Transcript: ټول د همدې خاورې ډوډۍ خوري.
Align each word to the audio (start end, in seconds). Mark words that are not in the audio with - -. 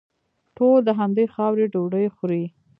ټول 0.57 0.77
د 0.85 0.89
همدې 0.99 1.25
خاورې 1.33 1.65
ډوډۍ 1.73 2.05
خوري. 2.15 2.43